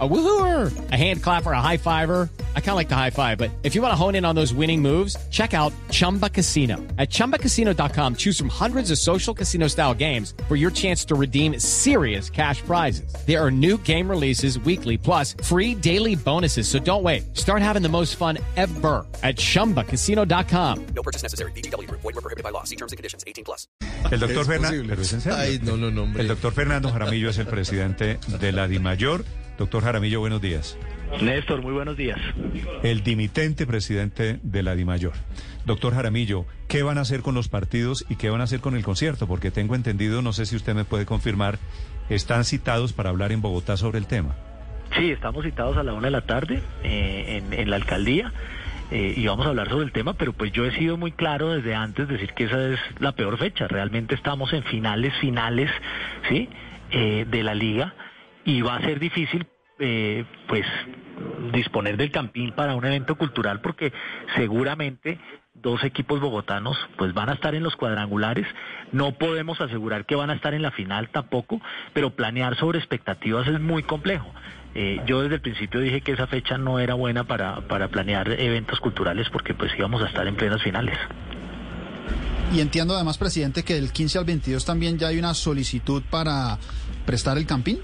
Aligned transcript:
A 0.00 0.08
woohooer, 0.08 0.90
a 0.90 0.96
hand 0.96 1.22
clapper, 1.22 1.52
a 1.52 1.60
high 1.60 1.76
fiver. 1.76 2.28
I 2.56 2.60
kind 2.60 2.70
of 2.70 2.74
like 2.76 2.88
the 2.88 2.96
high 2.96 3.10
five, 3.10 3.38
but 3.38 3.52
if 3.62 3.76
you 3.76 3.80
want 3.82 3.92
to 3.92 3.96
hone 3.96 4.16
in 4.16 4.24
on 4.24 4.34
those 4.34 4.52
winning 4.52 4.82
moves, 4.82 5.16
check 5.30 5.54
out 5.54 5.72
Chumba 5.92 6.28
Casino. 6.28 6.78
At 6.98 7.10
chumbacasino.com, 7.10 8.16
choose 8.16 8.36
from 8.36 8.48
hundreds 8.48 8.90
of 8.90 8.98
social 8.98 9.32
casino 9.32 9.68
style 9.68 9.94
games 9.94 10.34
for 10.48 10.56
your 10.56 10.72
chance 10.72 11.04
to 11.04 11.14
redeem 11.14 11.60
serious 11.60 12.28
cash 12.28 12.60
prizes. 12.62 13.14
There 13.24 13.40
are 13.40 13.52
new 13.52 13.78
game 13.84 14.10
releases 14.10 14.58
weekly, 14.58 14.98
plus 14.98 15.36
free 15.44 15.76
daily 15.76 16.16
bonuses. 16.16 16.66
So 16.66 16.80
don't 16.80 17.04
wait. 17.04 17.36
Start 17.36 17.62
having 17.62 17.82
the 17.82 17.88
most 17.88 18.16
fun 18.16 18.38
ever 18.56 19.06
at 19.22 19.36
chumbacasino.com. 19.36 20.86
No 20.86 21.02
purchase 21.04 21.22
necessary. 21.22 21.52
BGW. 21.52 21.88
Void 21.88 22.02
were 22.02 22.12
prohibited 22.14 22.42
by 22.42 22.50
law. 22.50 22.64
See 22.64 22.74
terms 22.76 22.90
and 22.90 22.96
conditions. 22.96 23.22
18 23.28 23.44
plus. 23.44 23.68
El 24.10 24.18
doctor 24.18 24.44
Fernando. 24.44 24.70
posible. 24.70 24.88
Pero 24.88 25.02
es 25.02 25.12
en 25.12 25.20
serio. 25.20 25.38
Ay, 25.38 25.60
no, 25.62 25.76
no, 25.76 25.88
no, 25.92 26.02
hombre. 26.02 26.22
El 26.22 26.28
doctor 26.28 26.52
Fernando 26.52 26.90
Jaramillo 26.90 27.30
es 27.30 27.38
el 27.38 27.46
presidente 27.46 28.18
de 28.40 28.50
la 28.52 28.66
DIMAYOR. 28.66 29.24
Doctor 29.58 29.84
Jaramillo, 29.84 30.20
buenos 30.20 30.40
días. 30.40 30.76
Néstor, 31.22 31.62
muy 31.62 31.72
buenos 31.72 31.96
días. 31.96 32.18
El 32.82 33.04
dimitente 33.04 33.66
presidente 33.66 34.40
de 34.42 34.62
la 34.62 34.74
DIMAYOR. 34.74 35.12
Doctor 35.64 35.94
Jaramillo, 35.94 36.44
¿qué 36.68 36.82
van 36.82 36.98
a 36.98 37.02
hacer 37.02 37.22
con 37.22 37.34
los 37.34 37.48
partidos 37.48 38.04
y 38.08 38.16
qué 38.16 38.30
van 38.30 38.40
a 38.40 38.44
hacer 38.44 38.60
con 38.60 38.74
el 38.74 38.82
concierto? 38.82 39.28
Porque 39.28 39.52
tengo 39.52 39.76
entendido, 39.76 40.22
no 40.22 40.32
sé 40.32 40.46
si 40.46 40.56
usted 40.56 40.74
me 40.74 40.84
puede 40.84 41.06
confirmar, 41.06 41.58
están 42.10 42.44
citados 42.44 42.92
para 42.92 43.10
hablar 43.10 43.30
en 43.30 43.42
Bogotá 43.42 43.76
sobre 43.76 43.98
el 43.98 44.06
tema. 44.06 44.34
Sí, 44.98 45.10
estamos 45.10 45.44
citados 45.44 45.76
a 45.76 45.82
la 45.84 45.92
una 45.92 46.08
de 46.08 46.10
la 46.10 46.26
tarde 46.26 46.60
eh, 46.82 47.42
en, 47.44 47.52
en 47.52 47.70
la 47.70 47.76
alcaldía 47.76 48.32
eh, 48.90 49.14
y 49.16 49.26
vamos 49.26 49.46
a 49.46 49.50
hablar 49.50 49.68
sobre 49.68 49.84
el 49.86 49.92
tema, 49.92 50.14
pero 50.14 50.32
pues 50.32 50.52
yo 50.52 50.64
he 50.64 50.76
sido 50.76 50.96
muy 50.96 51.12
claro 51.12 51.52
desde 51.52 51.74
antes 51.74 52.08
decir 52.08 52.32
que 52.34 52.44
esa 52.44 52.72
es 52.72 52.80
la 52.98 53.12
peor 53.12 53.38
fecha. 53.38 53.68
Realmente 53.68 54.14
estamos 54.14 54.52
en 54.52 54.64
finales, 54.64 55.12
finales, 55.20 55.70
¿sí? 56.28 56.48
Eh, 56.90 57.24
de 57.28 57.42
la 57.42 57.54
liga 57.54 57.94
y 58.44 58.60
va 58.62 58.76
a 58.76 58.80
ser 58.80 58.98
difícil, 58.98 59.46
eh, 59.78 60.24
pues, 60.46 60.66
disponer 61.52 61.96
del 61.96 62.10
campín 62.10 62.52
para 62.52 62.74
un 62.74 62.84
evento 62.84 63.16
cultural 63.16 63.60
porque 63.60 63.92
seguramente 64.36 65.18
dos 65.54 65.84
equipos 65.84 66.20
bogotanos 66.20 66.76
pues 66.96 67.14
van 67.14 67.28
a 67.28 67.34
estar 67.34 67.54
en 67.54 67.62
los 67.62 67.76
cuadrangulares. 67.76 68.46
No 68.92 69.12
podemos 69.12 69.60
asegurar 69.60 70.04
que 70.04 70.16
van 70.16 70.30
a 70.30 70.34
estar 70.34 70.54
en 70.54 70.62
la 70.62 70.70
final 70.70 71.08
tampoco, 71.10 71.60
pero 71.92 72.10
planear 72.10 72.56
sobre 72.56 72.78
expectativas 72.78 73.46
es 73.48 73.60
muy 73.60 73.82
complejo. 73.82 74.32
Eh, 74.74 75.00
yo 75.06 75.22
desde 75.22 75.36
el 75.36 75.40
principio 75.40 75.80
dije 75.80 76.00
que 76.00 76.12
esa 76.12 76.26
fecha 76.26 76.58
no 76.58 76.80
era 76.80 76.94
buena 76.94 77.24
para, 77.24 77.60
para 77.68 77.88
planear 77.88 78.28
eventos 78.40 78.80
culturales 78.80 79.28
porque 79.30 79.54
pues 79.54 79.72
íbamos 79.78 80.02
a 80.02 80.06
estar 80.06 80.26
en 80.26 80.34
plenas 80.34 80.62
finales. 80.62 80.98
Y 82.52 82.60
entiendo 82.60 82.94
además, 82.94 83.18
presidente, 83.18 83.62
que 83.62 83.74
del 83.74 83.92
15 83.92 84.18
al 84.18 84.24
22 84.24 84.64
también 84.64 84.98
ya 84.98 85.08
hay 85.08 85.18
una 85.18 85.34
solicitud 85.34 86.02
para 86.10 86.58
prestar 87.06 87.38
el 87.38 87.46
campín. 87.46 87.78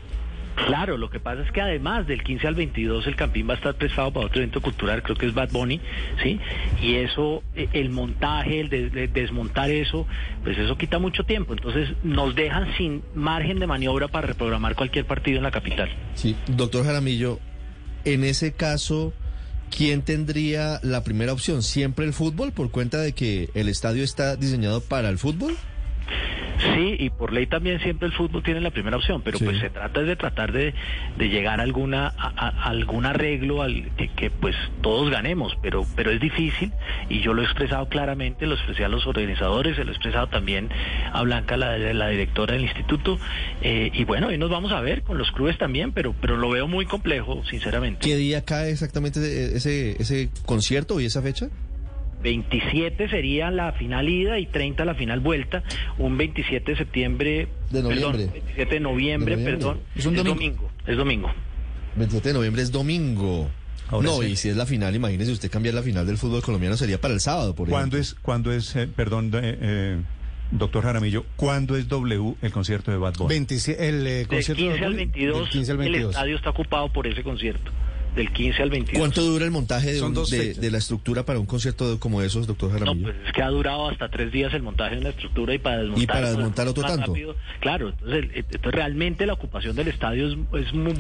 Claro, 0.55 0.97
lo 0.99 1.11
que 1.11 1.21
pasa 1.21 1.43
es 1.43 1.51
que 1.53 1.61
además 1.61 2.07
del 2.07 2.23
15 2.23 2.47
al 2.47 2.55
22 2.55 3.07
el 3.07 3.17
campín 3.17 3.49
va 3.49 3.55
a 3.55 3.57
estar 3.57 3.75
prestado 3.77 4.13
para 4.13 4.27
otro 4.27 4.39
evento 4.41 4.61
cultural, 4.61 5.03
creo 5.03 5.17
que 5.17 5.27
es 5.27 5.35
Bad 5.35 5.51
Bunny, 5.53 5.81
¿sí? 6.23 6.39
Y 6.83 6.97
eso, 6.97 7.43
eh, 7.57 7.69
el 7.73 7.91
montaje, 7.91 8.61
el 8.61 8.69
de- 8.69 8.91
de- 8.91 9.09
desmontar 9.09 9.71
eso, 9.71 10.07
pues 10.45 10.59
eso 10.59 10.77
quita 10.77 10.99
mucho 10.99 11.25
tiempo. 11.25 11.53
Entonces 11.55 11.91
nos 12.03 12.35
dejan 12.35 12.69
sin 12.77 13.03
margen 13.15 13.59
de 13.59 13.67
maniobra 13.67 14.09
para 14.09 14.27
reprogramar 14.29 14.75
cualquier 14.75 15.07
partido 15.07 15.39
en 15.39 15.45
la 15.45 15.51
capital. 15.51 15.89
Sí, 16.15 16.37
doctor 16.47 16.85
Jaramillo, 16.85 17.39
en 18.05 18.25
ese 18.25 18.53
caso, 18.53 19.13
¿quién 19.75 20.03
tendría 20.03 20.79
la 20.83 21.03
primera 21.05 21.33
opción? 21.33 21.63
¿Siempre 21.63 22.05
el 22.05 22.13
fútbol 22.13 22.53
por 22.53 22.71
cuenta 22.71 22.99
de 22.99 23.13
que 23.13 23.49
el 23.55 23.69
estadio 23.69 24.05
está 24.05 24.37
diseñado 24.37 24.81
para 24.83 25.09
el 25.09 25.19
fútbol? 25.19 25.57
Sí, 26.75 26.97
y 26.99 27.11
por 27.11 27.33
ley 27.33 27.47
también 27.47 27.81
siempre 27.81 28.07
el 28.07 28.13
fútbol 28.13 28.43
tiene 28.43 28.61
la 28.61 28.71
primera 28.71 28.97
opción, 28.97 29.23
pero 29.23 29.39
Sí. 29.39 29.45
pues 29.45 29.59
se 29.59 29.71
trata 29.71 30.03
de 30.03 30.15
tratar 30.17 30.53
de, 30.53 30.75
de 31.17 31.29
llegar 31.29 31.61
a 31.61 31.63
alguna 31.63 32.09
a, 32.09 32.29
a- 32.37 32.69
algún 32.69 33.07
arreglo 33.07 33.63
al 33.63 33.91
que, 33.97 34.09
que, 34.09 34.31
pues 34.31 34.55
todos 34.83 35.11
ganemos, 35.11 35.57
pero 35.63 35.87
pero 35.97 36.11
es 36.11 36.21
difícil 36.21 36.73
y 37.09 37.21
yo 37.21 37.33
lo 37.35 37.43
he 37.43 37.45
expresado 37.45 37.89
claramente, 37.89 38.47
lo 38.47 38.55
expresé 38.55 38.85
a 38.85 38.89
los 38.89 39.07
organizadores, 39.07 39.77
se 39.77 39.85
lo 39.85 39.91
he 39.91 39.95
expresado 39.95 40.27
también 40.29 40.69
a 41.13 41.23
Blanca, 41.23 41.57
la, 41.57 41.79
la 41.79 42.09
directora 42.09 42.55
del 42.55 42.63
instituto, 42.63 43.19
eh, 43.63 43.91
y 43.95 44.05
bueno, 44.05 44.29
hoy 44.29 44.39
nos 44.39 44.51
vamos 44.51 44.73
a 44.73 44.81
ver 44.81 45.03
con 45.03 45.19
los 45.19 45.31
clubes 45.33 45.57
también, 45.59 45.93
pero 45.93 46.15
pero 46.21 46.37
lo 46.37 46.51
veo 46.51 46.69
muy 46.69 46.85
complejo, 46.87 47.43
sinceramente. 47.49 48.01
¿Qué 48.07 48.17
día 48.17 48.45
cae 48.45 48.71
exactamente 48.71 49.21
ese, 49.57 50.01
ese 50.01 50.29
concierto 50.45 51.01
y 51.01 51.07
esa 51.07 51.23
fecha? 51.23 51.49
27 52.23 53.09
sería 53.09 53.51
la 53.51 53.73
final 53.73 54.09
ida 54.09 54.39
y 54.39 54.47
30 54.47 54.85
la 54.85 54.95
final 54.95 55.21
vuelta. 55.21 55.63
Un 55.99 56.17
27 56.19 56.73
de 56.73 56.79
septiembre. 56.79 57.49
De 57.71 57.83
noviembre. 57.83 58.27
Perdón, 58.27 58.33
27 58.33 58.75
de 58.75 58.81
noviembre, 58.81 59.37
De 59.37 59.43
noviembre. 59.43 59.67
perdón. 59.67 59.81
Es 59.97 60.07
un 60.07 60.15
domingo. 60.17 60.35
domingo. 60.35 60.71
Es 60.87 60.97
domingo. 60.97 61.31
27 61.97 62.29
de 62.29 62.35
noviembre 62.35 62.63
es 62.63 62.71
domingo. 62.71 63.51
Ahora 63.89 64.07
no, 64.07 64.21
sí. 64.21 64.27
y 64.29 64.37
si 64.37 64.49
es 64.49 64.57
la 64.57 64.67
final, 64.67 64.95
imagínese 64.95 65.33
usted 65.33 65.51
cambiar 65.51 65.75
la 65.75 65.83
final 65.83 66.07
del 66.07 66.17
fútbol 66.17 66.43
colombiano 66.43 66.77
sería 66.77 67.01
para 67.01 67.13
el 67.13 67.21
sábado, 67.21 67.57
por 67.57 67.69
¿Cuándo 67.69 67.97
ejemplo. 67.97 68.19
es, 68.19 68.23
cuándo 68.23 68.53
es 68.53 68.77
eh, 68.77 68.87
perdón, 68.87 69.33
eh, 69.35 69.59
eh, 69.61 69.97
doctor 70.53 70.85
Jaramillo, 70.85 71.25
cuándo 71.35 71.77
es 71.77 71.89
W 71.89 72.37
el 72.41 72.53
concierto 72.53 72.93
de 72.93 72.99
Bad 72.99 73.15
Bunny? 73.15 73.29
27, 73.31 73.89
el 73.89 74.07
eh, 74.07 74.27
concierto 74.29 74.63
15 74.63 74.79
de 74.79 74.85
al 74.87 74.93
Bad 74.93 74.97
Bunny, 74.97 74.97
22, 75.07 75.39
del 75.41 75.49
15 75.49 75.73
al 75.73 75.77
el 75.79 75.83
22. 75.83 76.11
estadio 76.15 76.37
está 76.37 76.51
ocupado 76.51 76.93
por 76.93 77.07
ese 77.09 77.25
concierto. 77.25 77.73
Del 78.17 78.33
15 78.33 78.63
al 78.63 78.71
22. 78.71 78.99
¿Cuánto 78.99 79.23
dura 79.23 79.45
el 79.45 79.53
montaje 79.53 79.93
de, 79.93 80.03
un- 80.03 80.13
de, 80.15 80.71
la 80.71 80.79
estructura 80.79 81.25
para 81.25 81.39
un 81.39 81.47
concierto 81.47 81.93
de- 81.93 81.99
como 82.01 82.23
esos, 82.23 82.47
doctor 82.47 82.71
No, 82.73 82.79
Jaramillo? 82.81 83.07
pues 83.13 83.17
es 83.27 83.33
que 83.33 83.41
ha 83.43 83.49
durado 83.49 83.89
hasta 83.89 84.09
tres 84.09 84.33
días 84.33 84.53
el 84.53 84.63
montaje 84.63 84.97
de 84.97 85.01
una 85.03 85.11
estructura 85.11 85.55
y 85.55 85.59
para 85.59 85.79
desmontar, 85.79 86.03
Y 86.03 86.07
para 86.07 86.29
desmontar 86.31 86.69
otro 86.69 86.83
tanto. 86.83 87.07
rápido. 87.07 87.37
Claro, 87.61 87.91
entonces, 87.91 88.17
el- 88.25 88.31
entonces 88.35 88.73
realmente 88.73 89.27
la 89.27 89.35
ocupación 89.35 89.77
del 89.77 89.89
estadio 89.89 90.27
es, 90.29 90.37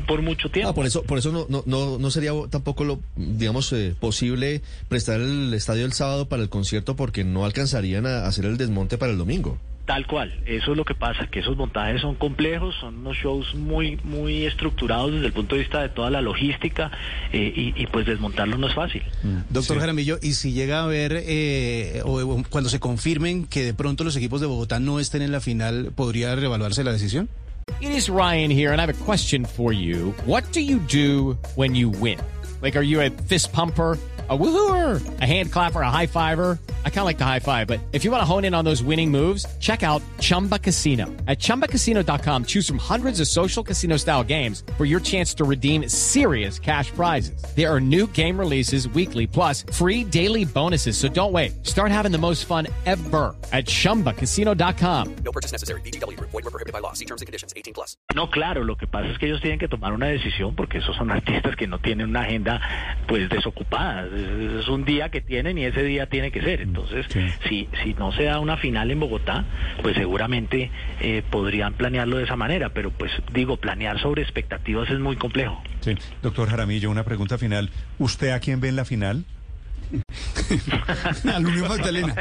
por 0.06 0.22
mucho 0.22 0.50
tiempo. 0.50 0.70
Ah, 0.70 0.74
por 0.74 0.86
eso, 0.86 1.02
por 1.02 1.18
eso 1.18 1.32
no, 1.32 1.46
no, 1.48 1.64
no, 1.66 1.98
no 1.98 2.10
sería 2.12 2.30
tampoco 2.48 2.84
lo, 2.84 3.00
digamos, 3.16 3.72
eh, 3.72 3.94
posible 3.98 4.62
prestar 4.88 5.20
el 5.20 5.52
estadio 5.52 5.84
el 5.86 5.92
sábado 5.92 6.28
para 6.28 6.42
el 6.42 6.48
concierto 6.48 6.94
porque 6.94 7.24
no 7.24 7.44
alcanzarían 7.44 8.06
a 8.06 8.26
hacer 8.26 8.44
el 8.44 8.56
desmonte 8.56 8.98
para 8.98 9.10
el 9.10 9.18
domingo. 9.18 9.58
Tal 9.90 10.06
cual, 10.06 10.32
eso 10.46 10.70
es 10.70 10.76
lo 10.76 10.84
que 10.84 10.94
pasa, 10.94 11.26
que 11.26 11.40
esos 11.40 11.56
montajes 11.56 12.00
son 12.00 12.14
complejos, 12.14 12.76
son 12.80 12.98
unos 12.98 13.16
shows 13.16 13.56
muy 13.56 13.98
muy 14.04 14.44
estructurados 14.46 15.10
desde 15.10 15.26
el 15.26 15.32
punto 15.32 15.56
de 15.56 15.62
vista 15.62 15.82
de 15.82 15.88
toda 15.88 16.10
la 16.10 16.20
logística 16.20 16.92
eh, 17.32 17.52
y, 17.56 17.74
y, 17.76 17.86
pues 17.88 18.06
desmontarlo 18.06 18.56
no 18.56 18.68
es 18.68 18.74
fácil. 18.74 19.02
Doctor 19.48 19.74
Sí. 19.78 19.80
Jaramillo, 19.80 20.20
y 20.22 20.34
si 20.34 20.52
llega 20.52 20.78
a 20.78 20.84
haber, 20.84 21.24
eh, 21.26 22.02
o, 22.04 22.20
o 22.20 22.44
cuando 22.48 22.70
se 22.70 22.78
confirmen 22.78 23.48
que 23.48 23.64
de 23.64 23.74
pronto 23.74 24.04
los 24.04 24.14
equipos 24.14 24.40
de 24.40 24.46
Bogotá 24.46 24.78
no 24.78 25.00
estén 25.00 25.22
en 25.22 25.32
la 25.32 25.40
final, 25.40 25.90
¿podría 25.92 26.36
reevaluarse 26.36 26.84
la 26.84 26.92
decisión? 26.92 27.28
It 27.80 27.90
is 27.90 28.08
Ryan 28.08 28.52
here, 28.52 28.70
and 28.70 28.80
I 28.80 28.82
have 28.82 28.90
a 28.90 29.04
question 29.04 29.44
for 29.44 29.72
you. 29.72 30.14
What 30.24 30.44
do 30.52 30.60
you 30.60 30.78
do 30.88 31.36
when 31.56 31.74
you 31.74 31.90
win? 31.90 32.20
Like, 32.62 32.76
are 32.78 32.84
you 32.86 33.00
a 33.00 33.10
fist 33.26 33.52
pumper? 33.52 33.98
A 34.30 34.38
woohooer, 34.38 35.20
a 35.20 35.26
hand 35.26 35.50
clapper, 35.50 35.80
a 35.80 35.90
high 35.90 36.06
fiver. 36.06 36.56
I 36.84 36.88
kind 36.88 37.00
of 37.00 37.06
like 37.06 37.18
the 37.18 37.24
high 37.24 37.40
five, 37.40 37.66
but 37.66 37.80
if 37.92 38.04
you 38.04 38.12
want 38.12 38.20
to 38.20 38.24
hone 38.24 38.44
in 38.44 38.54
on 38.54 38.64
those 38.64 38.80
winning 38.80 39.10
moves, 39.10 39.44
check 39.58 39.82
out 39.82 40.02
Chumba 40.20 40.56
Casino. 40.56 41.06
At 41.26 41.40
chumbacasino.com, 41.40 42.44
choose 42.44 42.68
from 42.68 42.78
hundreds 42.78 43.18
of 43.18 43.26
social 43.26 43.64
casino 43.64 43.96
style 43.96 44.22
games 44.22 44.62
for 44.78 44.84
your 44.84 45.00
chance 45.00 45.34
to 45.34 45.44
redeem 45.44 45.88
serious 45.88 46.60
cash 46.60 46.92
prizes. 46.92 47.42
There 47.56 47.68
are 47.68 47.80
new 47.80 48.06
game 48.06 48.38
releases 48.38 48.88
weekly, 48.90 49.26
plus 49.26 49.64
free 49.72 50.04
daily 50.04 50.44
bonuses. 50.44 50.96
So 50.96 51.08
don't 51.08 51.32
wait. 51.32 51.66
Start 51.66 51.90
having 51.90 52.12
the 52.12 52.18
most 52.18 52.44
fun 52.44 52.68
ever 52.86 53.34
at 53.52 53.66
chumbacasino.com. 53.66 55.16
No 55.24 55.32
purchase 55.32 55.50
necessary. 55.50 55.80
BGW. 55.80 56.20
Void 56.20 56.34
were 56.34 56.42
prohibited 56.52 56.72
by 56.72 56.78
law. 56.78 56.92
See 56.92 57.04
terms 57.04 57.20
and 57.22 57.26
conditions. 57.26 57.52
18 57.56 57.74
plus. 57.74 57.96
No, 58.14 58.28
claro, 58.28 58.62
lo 58.62 58.76
que 58.76 58.86
pasa 58.86 59.08
es 59.08 59.18
que 59.18 59.26
ellos 59.26 59.40
tienen 59.40 59.58
que 59.58 59.66
tomar 59.66 59.92
una 59.92 60.06
decisión 60.06 60.54
porque 60.54 60.78
esos 60.78 60.94
son 60.94 61.10
artistas 61.10 61.56
que 61.56 61.66
no 61.66 61.80
tienen 61.80 62.10
una 62.10 62.20
agenda 62.20 62.60
pues 63.08 63.28
desocupada. 63.28 64.19
Es, 64.60 64.68
un 64.68 64.84
día 64.84 65.08
que 65.08 65.20
tienen 65.20 65.58
y 65.58 65.64
ese 65.64 65.82
día 65.82 66.06
tiene 66.06 66.30
que 66.30 66.40
ser. 66.42 66.60
Entonces, 66.60 67.06
Sí. 67.08 67.26
si, 67.48 67.68
si 67.82 67.94
no 67.94 68.12
se 68.12 68.24
da 68.24 68.38
una 68.38 68.56
final 68.56 68.90
en 68.90 69.00
Bogotá, 69.00 69.44
pues 69.82 69.96
seguramente 69.96 70.70
eh, 71.00 71.22
podrían 71.30 71.74
planearlo 71.74 72.18
de 72.18 72.24
esa 72.24 72.36
manera. 72.36 72.70
Pero 72.70 72.90
pues 72.90 73.10
digo, 73.32 73.56
planear 73.56 73.98
sobre 74.00 74.22
expectativas 74.22 74.90
es 74.90 74.98
muy 74.98 75.16
complejo. 75.16 75.62
Sí. 75.80 75.94
Doctor 76.22 76.48
Jaramillo, 76.48 76.90
una 76.90 77.04
pregunta 77.04 77.38
final. 77.38 77.70
¿Usted 77.98 78.30
a 78.30 78.40
quién 78.40 78.60
ve 78.60 78.68
en 78.68 78.76
la 78.76 78.84
final? 78.84 79.24
Al 81.34 81.46
Unión 81.46 81.68
Magdalena. 81.68 82.14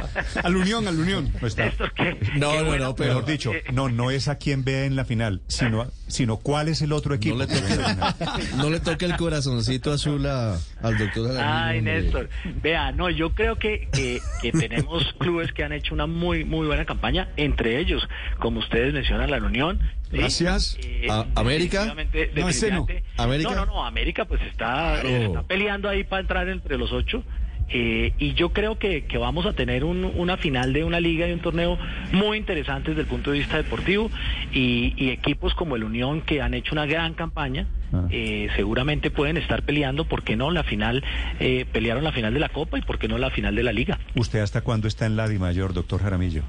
Al 0.44 0.56
Unión, 0.56 0.88
al 0.88 1.00
Unión. 1.00 1.32
No 1.42 1.48
está. 1.48 1.66
No, 1.66 1.72
qué 1.96 2.18
no, 2.36 2.66
bueno, 2.66 2.86
no, 2.86 2.96
pero- 2.96 3.10
Mejor 3.16 3.26
dicho, 3.26 3.54
eh, 3.54 3.64
no, 3.74 3.90
no 3.90 4.12
es 4.12 4.28
a 4.28 4.38
quién 4.38 4.64
ve 4.64 4.86
en 4.86 4.96
la 4.96 5.06
final, 5.06 5.42
sino, 5.48 5.88
sino 6.08 6.38
cuál 6.38 6.68
es 6.68 6.82
el 6.82 6.92
otro 6.94 7.14
equipo. 7.16 7.36
No 7.36 7.46
le 7.46 7.48
toque, 7.48 8.46
no 8.58 8.70
le 8.70 8.80
toque 8.80 9.06
el 9.06 9.16
corazoncito 9.18 9.92
azul 9.92 10.26
a- 10.26 10.58
al 10.82 10.98
doctor. 10.98 11.38
Ay. 11.40 11.82
Néstor. 11.82 12.30
Vea, 12.62 12.92
no, 12.92 13.10
yo 13.10 13.32
creo 13.34 13.58
que, 13.58 13.88
que, 13.92 14.20
que 14.42 14.52
tenemos 14.58 15.04
clubes 15.20 15.52
que 15.54 15.64
han 15.64 15.72
hecho 15.74 15.94
una 15.94 16.08
muy 16.08 16.44
muy 16.46 16.68
buena 16.68 16.86
campaña, 16.86 17.30
entre 17.38 17.80
ellos, 17.80 18.08
como 18.40 18.60
ustedes 18.60 18.94
mencionan, 18.94 19.30
la 19.32 19.38
Unión. 19.38 19.80
¿sí? 20.12 20.18
Gracias. 20.18 20.78
Eh, 20.82 21.08
¿A- 21.10 21.26
América? 21.36 21.94
No, 22.36 22.50
ese 22.50 22.72
no. 22.72 22.86
¿América? 23.18 23.50
No, 23.52 23.56
no, 23.56 23.66
no, 23.68 23.86
América 23.86 24.26
pues 24.26 24.42
está, 24.42 25.00
Claro. 25.02 25.08
está 25.10 25.44
peleando 25.44 25.88
ahí 25.90 26.04
para 26.04 26.22
entrar 26.22 26.50
entre 26.50 26.78
los 26.78 26.92
ocho. 26.92 27.24
Eh, 27.72 28.14
y 28.20 28.34
yo 28.34 28.50
creo 28.50 28.78
que, 28.80 29.06
que 29.06 29.18
vamos 29.18 29.46
a 29.46 29.54
tener 29.54 29.84
un- 29.84 30.12
una 30.16 30.38
final 30.38 30.74
de 30.74 30.84
una 30.84 31.00
liga 31.00 31.28
y 31.28 31.32
un 31.32 31.40
torneo 31.40 31.78
muy 32.12 32.38
interesante 32.38 32.90
desde 32.92 33.02
el 33.02 33.08
punto 33.08 33.32
de 33.32 33.40
vista 33.40 33.58
deportivo 33.58 34.10
y, 34.54 34.94
y 34.98 35.10
equipos 35.10 35.54
como 35.54 35.76
el 35.76 35.84
Unión 35.84 36.22
que 36.22 36.42
han 36.42 36.54
hecho 36.54 36.74
una 36.74 36.86
gran 36.86 37.14
campaña. 37.14 37.68
Ah. 37.92 38.06
eh, 38.12 38.50
seguramente 38.56 39.10
pueden 39.10 39.36
estar 39.38 39.64
peleando, 39.64 40.06
¿por 40.06 40.22
qué 40.22 40.36
no? 40.36 40.52
La 40.52 40.64
final, 40.64 41.04
eh, 41.40 41.66
pelearon 41.72 42.04
la 42.04 42.12
final 42.12 42.32
de 42.36 42.40
la 42.40 42.50
Copa 42.50 42.78
y 42.78 42.84
¿por 42.84 43.00
qué 43.00 43.08
no 43.08 43.18
la 43.18 43.32
final 43.32 43.56
de 43.56 43.64
la 43.64 43.72
Liga? 43.72 43.98
¿Usted 44.14 44.42
hasta 44.42 44.62
cuándo 44.62 44.88
está 44.88 45.08
en 45.08 45.16
la 45.16 45.28
Dimayor, 45.28 45.74
doctor 45.74 46.00
Jaramillo? 46.00 46.44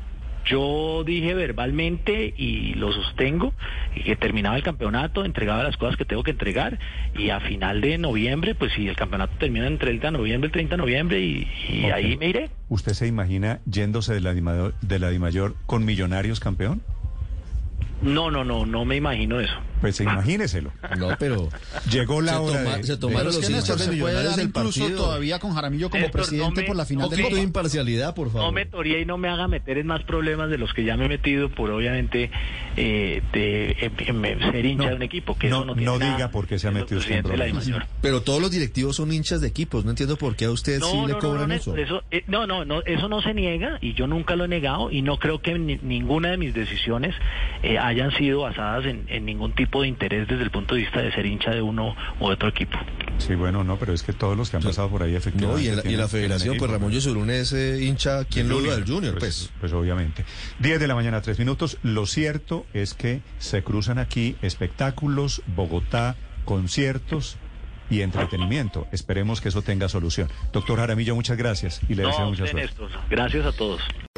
Yo 0.50 1.05
dije 1.05 1.35
verbalmente 1.35 2.35
y 2.37 2.75
lo 2.75 2.93
sostengo 2.93 3.52
que 4.05 4.17
terminaba 4.17 4.56
el 4.56 4.62
campeonato, 4.62 5.25
entregaba 5.25 5.62
las 5.62 5.76
cosas 5.76 5.97
que 5.97 6.05
tengo 6.05 6.25
que 6.25 6.32
entregar 6.32 6.79
y 7.17 7.31
a 7.31 7.41
final 7.41 7.81
de 7.81 7.99
noviembre, 7.99 8.55
pues 8.55 8.73
si 8.73 8.88
el 8.88 8.97
campeonato 8.97 9.32
termina 9.38 9.67
entre 9.67 9.91
el 9.91 10.00
30 10.00 10.06
de 10.08 10.19
noviembre 10.19 10.47
y 10.47 10.49
el 10.49 10.52
30 10.52 10.75
de 10.75 10.82
noviembre 10.82 11.20
y, 11.20 11.47
ahí 11.93 12.17
me 12.17 12.29
iré. 12.29 12.50
¿Usted 12.69 12.93
se 12.93 13.06
imagina 13.06 13.61
yéndose 13.64 14.14
de 14.14 14.20
la 14.20 14.35
de 14.35 14.99
la 14.99 15.11
Dimayor 15.11 15.55
con 15.67 15.85
Millonarios 15.85 16.41
campeón? 16.41 16.82
No, 18.02 18.31
no, 18.31 18.44
no, 18.44 18.64
no 18.67 18.85
me 18.85 18.97
imagino 18.97 19.41
eso. 19.41 19.52
Pues 19.81 19.99
imagíneselo. 20.00 20.73
No, 20.99 21.08
pero 21.19 21.49
Llegó 21.91 22.20
la 22.20 22.32
Se 22.32 22.38
hora 22.38 22.64
toma- 22.64 22.76
de- 22.76 22.82
se 22.85 22.97
tomaron 22.99 23.26
los 23.26 23.38
que 23.38 23.49
Néstor, 23.50 23.79
se 23.79 23.93
puede 23.93 24.14
dar 24.23 24.37
del 24.37 24.47
incluso 24.49 24.81
partido. 24.81 25.05
todavía 25.05 25.38
con 25.38 25.55
Jaramillo 25.55 25.88
como 25.88 26.02
Néstor, 26.02 26.20
no 26.20 26.26
presidente 26.26 26.61
me- 26.61 26.67
por 26.67 26.76
la 26.76 26.85
final 26.85 27.06
ok. 27.06 27.14
del 27.14 27.35
de 27.35 27.41
imparcialidad, 27.43 28.14
por 28.14 28.29
favor. 28.31 28.43
No 28.43 28.52
me 28.52 28.67
toría 28.67 28.99
y 29.00 29.06
no 29.06 29.17
me 29.17 29.29
haga 29.29 29.49
meter 29.49 29.79
en 29.79 29.87
más 29.87 30.02
problemas 30.02 30.50
de 30.50 30.58
los 30.58 30.73
que 30.75 30.85
ya 30.85 30.97
me 30.99 31.06
he 31.06 31.08
metido 31.08 31.49
por 31.50 31.70
obviamente 31.70 32.31
eh, 32.76 33.23
de 33.32 33.70
eh, 33.70 33.91
ser 34.53 34.67
hincha 34.67 34.85
No, 34.85 34.91
de 34.91 34.96
un 34.96 35.03
equipo. 35.03 35.37
Que 35.38 35.49
no- 35.49 35.56
eso 35.56 35.64
no, 35.64 35.73
tiene 35.75 35.87
no 35.91 35.99
nada 35.99 36.14
diga 36.17 36.31
por 36.31 36.46
qué 36.46 36.58
se 36.58 36.69
ha 36.69 36.70
metido 36.70 37.00
usted 37.00 37.17
en 37.17 37.23
presidente 37.23 37.53
problemas. 37.62 37.88
Pero 38.03 38.20
todos 38.23 38.41
los 38.41 38.50
directivos 38.50 38.96
son 38.96 39.12
hinchas 39.12 39.41
de 39.41 39.49
equipos. 39.49 39.85
No 39.85 39.91
entiendo 39.91 40.17
por 40.17 40.37
qué 40.37 40.44
a 40.46 40.50
usted 40.50 40.81
sí 40.82 40.96
le 41.06 41.14
cobran 41.14 41.53
eso. 41.53 41.75
eso 41.76 42.03
eh, 42.11 42.23
no, 42.26 42.46
no, 42.46 42.64
no, 42.67 42.82
eso 42.82 43.08
no 43.08 43.23
se 43.23 43.32
niega 43.35 43.79
y 43.81 43.94
yo 43.94 44.06
nunca 44.06 44.37
lo 44.37 44.44
he 44.44 44.49
negado 44.49 44.91
y 44.91 45.00
no 45.03 45.19
creo 45.19 45.41
que 45.41 45.58
ni- 45.58 45.79
ninguna 45.82 46.31
de 46.31 46.37
mis 46.37 46.53
decisiones 46.55 47.14
eh, 47.62 47.79
hayan 47.91 48.13
sido 48.13 48.43
basadas 48.43 48.87
en, 48.87 49.05
en 49.09 49.25
ningún 49.25 49.53
tipo 49.55 49.83
de 49.83 49.89
interés 49.89 50.29
desde 50.29 50.45
el 50.45 50.51
punto 50.51 50.75
de 50.75 50.83
vista 50.83 51.01
de 51.01 51.13
ser 51.13 51.27
hincha 51.27 51.51
de 51.51 51.61
uno 51.61 51.95
u 52.21 52.25
otro 52.27 52.49
equipo. 52.49 52.79
Sí, 53.19 53.35
bueno, 53.35 53.65
no, 53.65 53.77
pero 53.77 53.93
es 53.93 54.03
que 54.03 54.13
todos 54.13 54.37
los 54.37 54.49
que 54.51 54.57
han 54.57 54.63
pasado 54.63 54.89
por 54.89 55.03
ahí 55.03 55.13
No, 55.13 55.19
efectivamente... 55.19 55.65
y 55.65 55.69
en 55.69 55.77
la, 55.77 55.83
y 55.91 55.95
en 55.95 56.01
la 56.01 56.09
federación, 56.09 56.57
pues 56.57 56.71
Ramón 56.71 56.93
Yesurún 56.93 57.31
es 57.31 57.53
eh, 57.53 57.83
hincha, 57.83 58.25
¿quién 58.25 58.49
lo 58.49 58.61
duda? 58.61 58.77
El 58.77 58.87
Junior, 58.87 59.19
pues. 59.19 59.51
Pues 59.61 59.73
obviamente. 59.73 60.25
10 60.61 60.81
de 60.81 60.87
la 60.87 60.95
mañana, 60.95 61.21
3 61.21 61.39
minutos. 61.39 61.79
Lo 61.83 62.07
cierto 62.07 62.65
es 62.73 62.95
que 62.95 63.21
se 63.39 63.63
cruzan 63.63 63.99
aquí 63.99 64.37
espectáculos, 64.41 65.43
Bogotá, 65.55 66.17
conciertos 66.45 67.37
y 67.91 68.03
entretenimiento. 68.03 68.87
Esperemos 68.93 69.41
que 69.41 69.49
eso 69.49 69.63
tenga 69.63 69.89
solución. 69.89 70.29
Doctor 70.53 70.79
Jaramillo, 70.79 71.15
muchas 71.15 71.37
gracias 71.37 71.81
y 71.89 71.95
le 71.95 72.05
deseo 72.05 72.21
No, 72.21 72.31
mucha 72.31 72.45
usted, 72.45 72.57
suerte. 72.59 72.83
Néstor. 72.83 73.01
Gracias 73.11 73.47
a 73.47 73.53
todos. 73.53 73.81